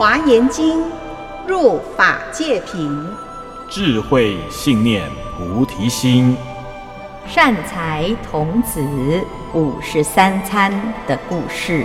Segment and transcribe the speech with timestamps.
[0.00, 0.82] 华严经，
[1.46, 3.06] 入法界品，
[3.68, 6.34] 智慧信念菩提心，
[7.26, 8.80] 善财童子
[9.52, 10.72] 五十三参
[11.06, 11.84] 的故事。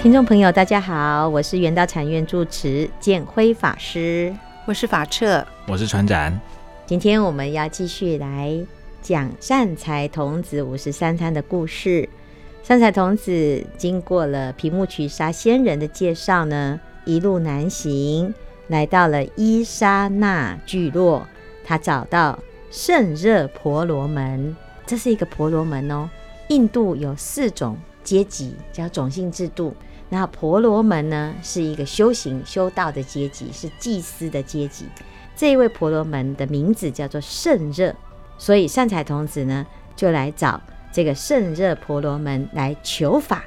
[0.00, 4.32] 听众朋友，大家好，我是圆道禅院住持建辉法师，
[4.64, 6.40] 我是法彻，我是传展。
[6.86, 8.56] 今天我们要继续来
[9.08, 12.06] 讲善财童子五十三参的故事。
[12.62, 18.34] 善财童子经过了皮目瞿沙仙人的介绍呢，一路南行，
[18.66, 21.26] 来到了伊莎那聚落。
[21.64, 22.38] 他找到
[22.70, 24.54] 圣热婆罗门，
[24.84, 26.10] 这是一个婆罗门哦。
[26.48, 29.74] 印度有四种阶级，叫种姓制度。
[30.10, 34.84] 那婆罗门呢，是一个修行修道的阶级，是祭司的阶级。
[35.34, 37.96] 这一位婆罗门的名字叫做胜热，
[38.38, 40.58] 所以善财童子呢就来找
[40.92, 43.44] 这个胜热婆罗门来求法。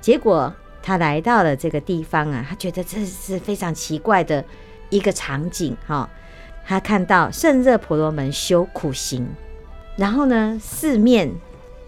[0.00, 4.42] 结果他来到了这个地方啊，他觉得这是非常奇怪的
[4.88, 6.08] 一个场景哈。
[6.66, 9.28] 他看到胜热婆罗门修苦行，
[9.96, 11.30] 然后呢四面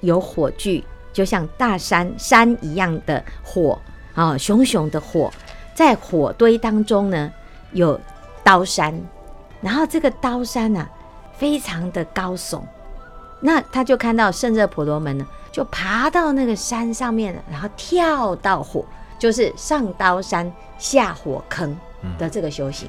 [0.00, 3.78] 有火炬，就像大山山一样的火
[4.14, 5.32] 啊，熊熊的火，
[5.74, 7.32] 在火堆当中呢
[7.72, 7.98] 有
[8.44, 8.94] 刀山。
[9.60, 10.90] 然后这个刀山啊，
[11.42, 12.62] 非常的高耸，
[13.40, 18.86] 那他就看到圣热婆罗门呢，就爬到那个山上面，然后跳到火，
[19.18, 21.76] 就是上刀山下火坑
[22.16, 22.88] 的这个修行。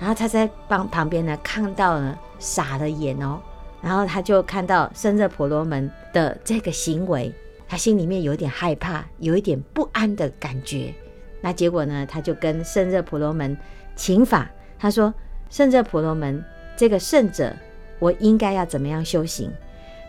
[0.00, 3.38] 然后他在旁旁边呢，看到了傻了眼哦，
[3.80, 7.32] 然后他就看到圣热婆罗门的这个行为，
[7.68, 10.92] 他心里面有点害怕，有一点不安的感觉。
[11.40, 13.56] 那结果呢，他就跟圣热婆罗门
[13.94, 15.14] 请法，他说。
[15.50, 16.42] 圣热婆罗门，
[16.78, 17.54] 这个圣者，
[18.02, 19.48] 我应该要怎么样修行？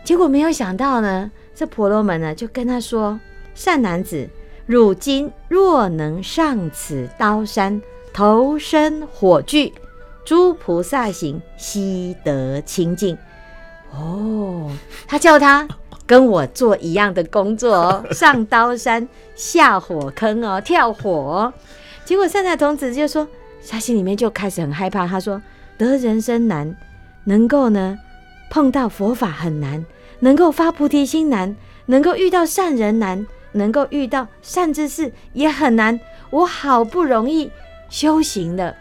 [0.02, 3.20] 结果没有想到呢，这婆罗门呢就跟他说
[3.54, 4.28] ：“善男子，
[4.66, 7.80] 汝今若能上此刀山，
[8.12, 9.72] 投身火炬，
[10.24, 13.16] 诸菩萨行悉得清净。”
[13.94, 14.68] 哦，
[15.06, 15.68] 他叫他
[16.04, 21.54] 跟我做一样的工作哦， 上刀山下火坑哦，跳火哦。
[22.04, 23.26] 结果善财童子就说。
[23.66, 25.06] 他心里面就开始很害怕。
[25.06, 25.40] 他说
[25.78, 26.76] ：“得人生难，
[27.24, 27.98] 能够呢
[28.50, 29.84] 碰到佛法很难，
[30.20, 35.98] 能够发菩提心难，能够遇到善人难，能够遇到善知识也很难。
[36.30, 37.50] 我好不容易
[37.88, 38.74] 修行了，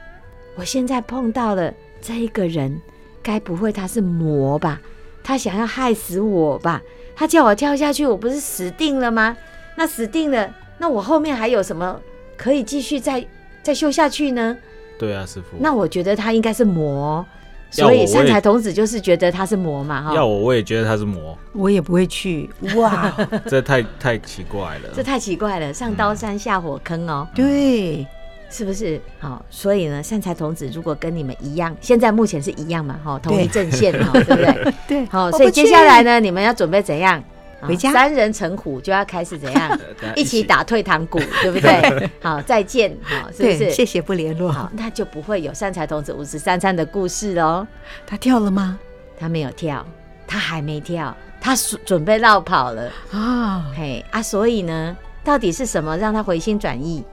[0.56, 2.82] 我现在碰到了这一个人，
[3.22, 4.80] 该不会他是魔吧？
[5.24, 6.82] 他想要害死我吧？
[7.16, 9.38] 他叫我跳下去，我不是死定了吗？
[9.76, 12.00] 那死定了，那我后面还有什么
[12.36, 13.26] 可以继续再
[13.62, 14.58] 再修下去呢？”
[15.00, 15.58] 对啊，师傅。
[15.60, 17.26] 那我觉得他应该是魔，
[17.74, 20.14] 所以善财童子就是觉得他是魔嘛，哈。
[20.14, 22.50] 要我我也觉得他是魔，我也不会去。
[22.76, 23.12] 哇，
[23.50, 27.28] 这太太奇怪了，这太奇怪了，上刀山下火坑哦。
[27.32, 28.08] 嗯、对，
[28.50, 29.02] 是不是？
[29.20, 34.74] 好，所以呢，善财童子如果跟你们一样，现在目前是一样嘛，哈，同一阵线哈，对， 对不对？
[34.88, 35.06] 对。
[35.08, 37.24] 好，所以接下来呢，你们要准备怎样？
[37.68, 39.80] 回家，三人成虎就要开始怎样？
[40.16, 42.10] 一起打退堂鼓， 对不对？
[42.22, 43.72] 好，再见，好，是不是？
[43.72, 47.68] 谢谢不联络，好，那就不会有善财童子五十三餐的故事哦。
[48.06, 48.80] 他跳了吗？
[49.20, 49.86] 他没有跳，
[50.28, 53.66] 他还没跳，他准备绕跑了啊！
[53.76, 57.04] 嘿啊，所以呢，到底是什么让他回心转意？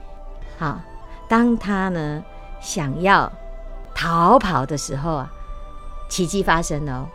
[0.57, 0.81] 好，
[1.27, 2.23] 当他呢
[2.59, 3.31] 想要
[3.93, 5.31] 逃跑的时候啊，
[6.09, 7.07] 奇迹发生了，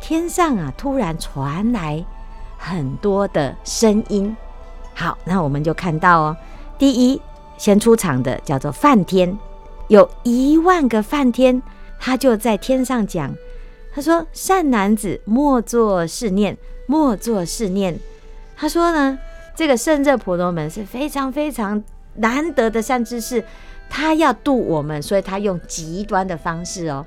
[0.00, 2.04] 天上啊突然传来。
[2.62, 4.36] 很多的声音，
[4.94, 6.36] 好，那我们就看到哦。
[6.78, 7.20] 第一，
[7.56, 9.36] 先出场的叫做梵天，
[9.88, 11.60] 有一万个梵天，
[11.98, 13.34] 他就在天上讲，
[13.94, 16.56] 他说：“善男子，莫作是念，
[16.86, 17.98] 莫作是念。”
[18.54, 19.18] 他说呢，
[19.56, 21.82] 这个圣热婆罗门是非常非常
[22.16, 23.42] 难得的善知识，
[23.88, 27.06] 他要度我们，所以他用极端的方式哦，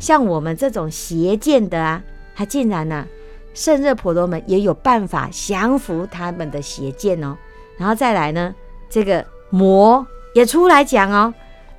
[0.00, 2.02] 像我们这种邪见的啊，
[2.34, 3.06] 他竟然呢、啊。
[3.54, 7.36] 胜热婆罗门也有办法降服他们的邪见哦，
[7.78, 8.54] 然后再来呢，
[8.90, 11.32] 这个魔也出来讲哦，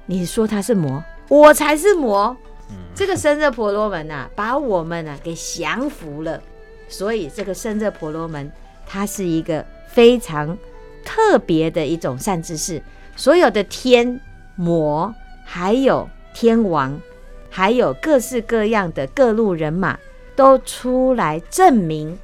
[0.05, 2.35] 你说他是魔，我才是魔。
[2.95, 6.41] 这个圣热婆罗门啊，把我们啊给降服了，
[6.87, 8.51] 所以这个圣热婆罗门
[8.87, 10.57] 他是一个非常
[11.03, 12.81] 特别的一种善知识。
[13.17, 14.19] 所有的天
[14.55, 15.13] 魔，
[15.43, 16.99] 还有天王，
[17.49, 19.99] 还有各式各样的各路人马。
[20.35, 22.17] 都出来证明，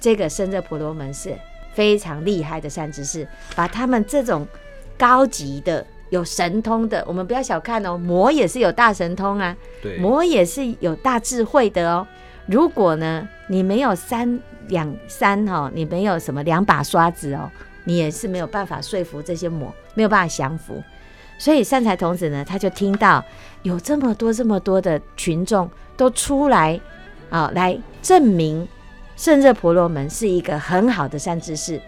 [0.00, 1.34] 这个胜热婆罗门是
[1.74, 4.46] 非常厉害的善知识，把他们这种
[4.96, 12.06] 高级的、有神通的，我们不要小看哦，魔也是有大神通啊，对，魔也是有大智慧的哦。
[12.46, 17.50] 如果呢，你没有三两三哦，你没有什么两把刷子哦，
[17.84, 20.82] 你也是没有办法说服这些魔，没有办法降服。
[21.38, 23.22] 所以善财童子呢，他就听到
[23.62, 26.80] 有这么多这么多的群众都出来
[27.30, 28.66] 啊，来证明
[29.16, 31.80] 圣热婆罗门是一个很好的善知识，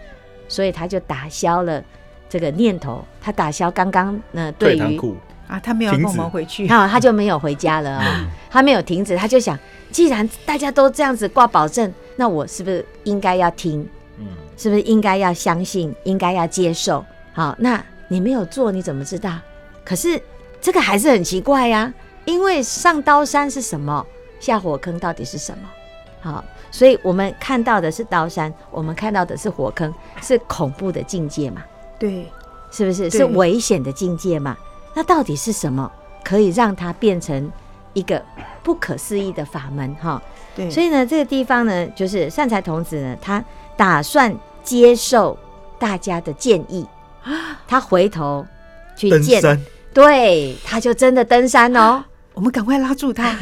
[0.47, 1.83] 所以他就打消了
[2.29, 3.03] 这个念头。
[3.21, 4.99] 他打消刚刚呢对于
[5.47, 9.57] 啊，他没有跟我们回去，啊，他就没有回家了啊，他没有停止，他就想，
[9.91, 13.87] 既然大家都这样子挂保证，那我是不是应该要听？
[14.17, 14.27] 嗯，
[14.57, 15.93] 是不是应该要相信？
[16.03, 17.05] 应该要接受？
[17.33, 17.83] 好，那。
[18.07, 19.39] 你没有做，你怎么知道？
[19.85, 20.21] 可是
[20.59, 21.93] 这个还是很奇怪呀、啊，
[22.25, 24.05] 因为上刀山是什么？
[24.41, 25.63] 下火坑到底是什么？
[26.19, 31.63] 好，所以我们看到的是刀山，我们看到的是火坑，是恐怖的境界嘛？
[31.97, 32.27] 对，
[32.71, 33.09] 是不是？
[33.09, 34.57] 是危险的境界嘛？
[34.93, 35.89] 那到底是什么
[36.23, 37.51] 可以让它变成
[37.93, 38.21] 一个
[38.61, 39.95] 不可思议的法门？
[39.95, 40.21] 哈，
[40.55, 40.69] 对。
[40.69, 43.43] 所以呢，这个地方呢，就是善财童子呢，他
[43.75, 45.37] 打算接受
[45.79, 46.85] 大家的建议。
[47.67, 48.45] 他回头
[48.95, 49.59] 去见，山
[49.93, 52.03] 对，他就真的登山哦。
[52.33, 53.37] 我们赶快拉住他。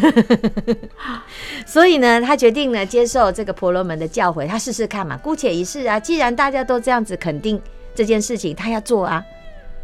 [1.66, 6.00] 所以呢，他决定呢接受这个婆罗门的教诲，他试试看嘛，姑且一试啊。
[6.00, 7.62] 既然大家都这样子肯定
[7.94, 9.24] 这件事情，他要做啊。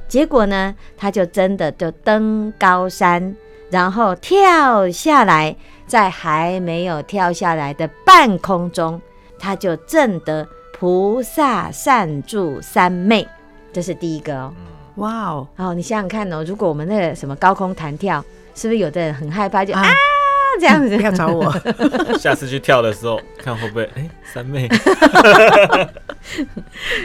[0.08, 3.36] 结果呢，他就真的就登高山，
[3.70, 5.56] 然后跳下来，
[5.88, 9.02] 在还没有跳下来的半空中，
[9.40, 13.28] 他就证得菩萨善住三昧。
[13.74, 14.54] 这是第一个哦，
[14.96, 18.24] 哇哦，哦，你想想看哦，如果我们那个什么高空弹跳，
[18.56, 19.94] 是不是有的人很害怕就啊，啊
[20.60, 20.96] 这样子？
[20.96, 21.54] 不要找我，
[22.18, 24.68] 下次去跳的时候看会不会哎三妹。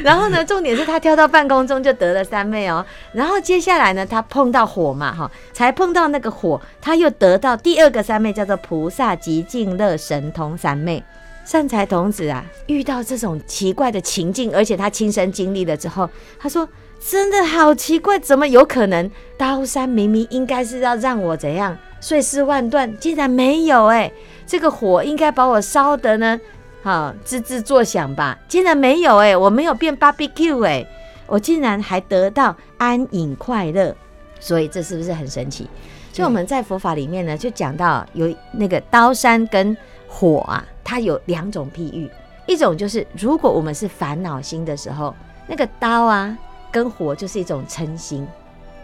[0.02, 2.84] 然后呢，重点是他跳到半空中就得了三妹哦。
[3.12, 11.02] 然后接下来呢，他碰到火嘛哈，才碰到那个火，他又得到第二个三妹，叫做菩萨极静乐神通三妹。
[11.44, 16.08] 善财童子啊，遇到这种奇怪的情境，而且他亲身经历了之后，
[16.38, 16.68] 他说
[17.00, 19.10] ：“真的好奇怪，怎么有可能？
[19.38, 24.12] 刀山明明应该是要让我怎样碎尸万段，竟然没有哎、欸！
[24.46, 26.38] 这个火应该把我烧得呢，
[26.82, 30.86] 好吱吱作响吧，竟然没有哎、我没有变 barbecue 哎、
[31.26, 33.96] 我竟然还得到安隐快乐，
[34.38, 35.66] 所以这是不是很神奇？
[36.12, 39.76] 所以我们在佛法里面呢，就讲到有那个刀山跟
[40.06, 42.10] 火啊。”它有两种譬喻，
[42.48, 45.14] 一种就是如果我们是烦恼心的时候，
[45.46, 46.36] 那个刀啊
[46.70, 48.26] 跟火就是一种嗔心。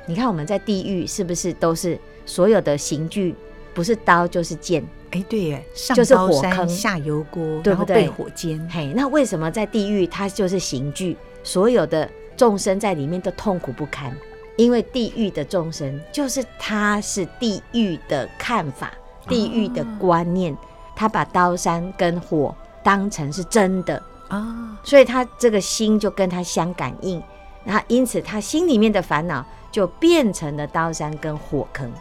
[0.06, 3.34] 你看我们在地狱是不是都是所有的刑具，
[3.74, 4.84] 不是刀就是剑？
[5.10, 7.96] 哎，对耶，上刀山下油锅，对不对？
[7.96, 8.68] 被火煎。
[8.70, 11.16] 嘿，那为什么在地狱它就是刑具？
[11.42, 14.14] 所有的众生在里面都痛苦不堪，
[14.56, 18.92] 因为地狱的众生就是他是地狱的看法，
[19.28, 20.52] 地狱的观念。
[20.52, 20.58] 哦
[20.98, 27.22] 他把刀山跟火当成是真的啊，哦、所以他这个心就跟他相感应，
[27.66, 31.92] 然后因此他心里面的烦恼就变成了刀山跟火坑。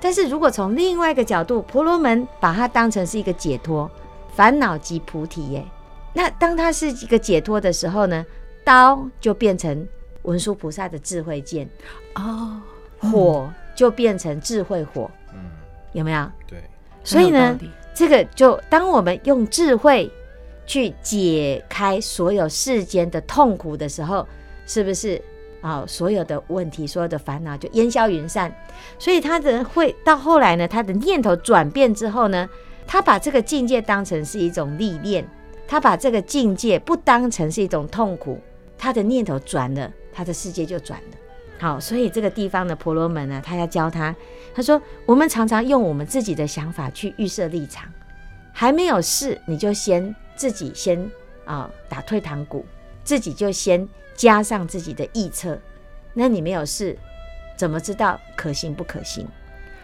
[0.00, 3.90] 但是如果从另外一个角度，婆罗门把它当成是一个解脱，
[4.36, 5.64] 烦恼即菩提耶。
[6.12, 8.24] 那当它是一个解脱的时候呢，
[8.62, 9.88] 刀就变成
[10.22, 11.68] 文殊菩萨的智慧剑
[12.14, 12.60] 哦，
[12.98, 15.50] 火就变成智慧火，嗯，
[15.92, 16.30] 有没有？
[16.46, 16.62] 对，
[17.02, 17.58] 所以呢。
[17.96, 20.10] 这个就当我们用智慧
[20.66, 24.26] 去解开所有世间的痛苦的时候，
[24.66, 25.20] 是不是
[25.60, 28.54] 啊、所有的问题、所有的烦恼就烟消云散。
[28.98, 32.48] 所以他的会到后来呢，他的念头转变之后呢，
[32.86, 35.26] 他把这个境界当成是一种历练，
[35.66, 38.38] 他把这个境界不当成是一种痛苦，
[38.76, 41.16] 他的念头转了，他的世界就转了。
[41.58, 44.14] 好，所以这个地方的婆罗门呢，他要教他。
[44.54, 47.88] 他说：“我们常常用我们自己的想法去预设立场，
[48.52, 51.10] 还没有事，你就先自己先
[51.44, 52.66] 啊、打退堂鼓，
[53.02, 55.58] 自己就先加上自己的臆测。
[56.12, 56.96] 那你没有事，
[57.56, 59.26] 怎么知道可行不可行？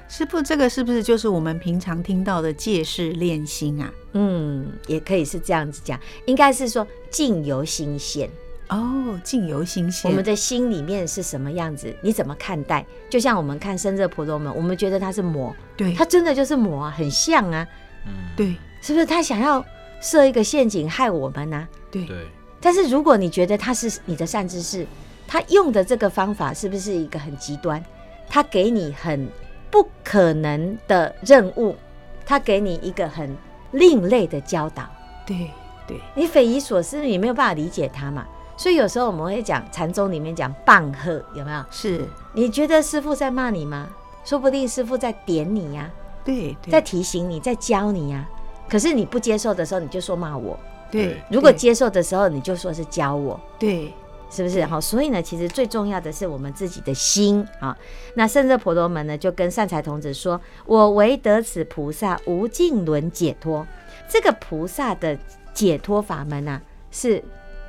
[0.08, 3.92] 师傅，这个是不是就是我们平常听到的借势练心啊？
[4.12, 8.28] 嗯，也可以是这样子讲，应该是说境由心现。”
[8.70, 10.08] 哦，境由心现。
[10.08, 11.92] 我们的心里面是什么样子？
[12.02, 12.86] 你怎么看待？
[13.08, 17.66] 就像我们看生热婆罗门，我们觉得他是魔，对，他真的就是魔啊，很像啊，
[18.06, 19.04] 嗯，对，是不是？
[19.04, 19.64] 他想要
[20.00, 21.68] 设一个陷阱害我们呢、啊？
[21.90, 22.06] 对。
[22.60, 24.86] 但是如果你觉得他是你的善知识，
[25.26, 27.82] 他用的这个方法是不是一个很极端？
[28.28, 29.28] 他给你很
[29.70, 31.74] 不可能的任务，
[32.24, 33.34] 他给你一个很
[33.72, 34.84] 另类的教导，
[35.26, 35.50] 对
[35.86, 38.26] 对，你匪夷所思，你没有办法理解他嘛？
[38.56, 41.64] 所以有时候我们会讲禅宗里面讲棒喝，有没有？
[41.70, 43.88] 是，你觉得师傅在骂你吗？
[44.24, 48.68] 说不定师傅在点你呀、啊，对，对，在提醒你，在教你呀、啊。
[48.68, 50.54] 可是你不接受的时候，你就说骂我；
[50.90, 53.40] 对，如果接受的时候，你就说是教我。
[53.58, 53.92] 对。
[54.32, 54.80] 是不是好？
[54.80, 57.76] 所以呢，其实最重要的是我们自己的心啊。
[58.14, 63.66] 那圣热婆罗门呢，就跟善财童子说：“我唯得此菩萨无尽轮解脱。”
[64.08, 65.18] 这个菩萨的
[65.52, 67.20] 解脱法门呢、啊，是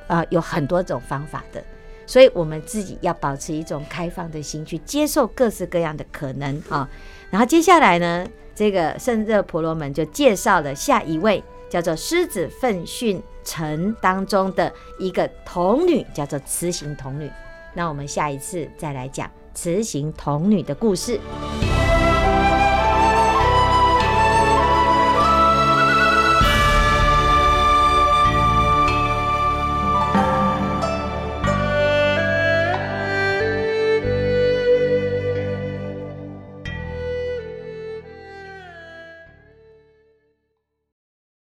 [0.06, 1.60] 呃有很多种方法的。
[2.06, 6.88] 所以我们自己要保持一种开放的心，去接受各式各样的可能啊。
[7.28, 8.24] 然后接下来呢，
[8.54, 11.42] 这个圣热婆罗门就介绍了下一位。
[11.72, 17.30] 叫做狮子奋迅城当中的一个童女，叫做雌行童女。
[17.72, 21.18] 那我们下一次再来讲雌行童女的故事。